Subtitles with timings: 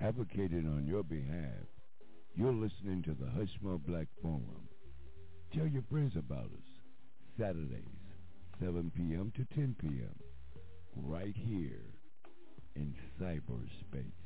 [0.00, 1.66] Advocated on your behalf.
[2.34, 4.68] You're listening to the Hushmo Black Forum.
[5.54, 6.68] Tell your friends about us.
[7.38, 7.84] Saturdays,
[8.60, 9.32] 7 p.m.
[9.36, 10.14] to 10 p.m.
[10.96, 11.84] Right here
[12.74, 14.25] in cyberspace.